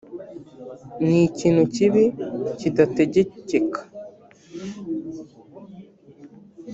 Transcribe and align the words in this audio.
ni 1.07 1.17
ikintu 1.29 1.61
kibi 1.75 2.03
kidategekeka 2.59 3.81